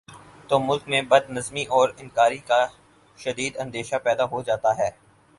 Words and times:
تو 0.49 0.59
ملک 0.59 0.87
میں 0.87 1.01
بد 1.01 1.29
نظمی 1.29 1.63
اور 1.69 1.89
انارکی 1.97 2.37
کا 2.47 2.65
شدید 3.19 3.57
اندیشہ 3.57 3.95
پیدا 4.03 4.25
ہو 4.25 4.41
جاتا 4.41 4.77
ہے 4.77 4.89